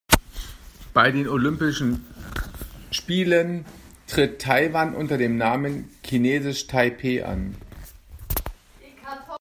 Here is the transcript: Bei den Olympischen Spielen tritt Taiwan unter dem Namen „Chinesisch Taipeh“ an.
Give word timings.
Bei 0.95 1.11
den 1.11 1.27
Olympischen 1.27 2.03
Spielen 2.89 3.65
tritt 4.07 4.41
Taiwan 4.41 4.95
unter 4.95 5.19
dem 5.19 5.37
Namen 5.37 5.95
„Chinesisch 6.03 6.65
Taipeh“ 6.65 7.21
an. 7.21 7.53